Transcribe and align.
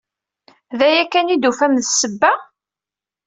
D 0.77 0.79
aya 0.87 1.03
kan 1.11 1.33
i 1.33 1.37
d-tufam 1.37 1.73
d 1.81 1.83
ssebba? 1.89 2.31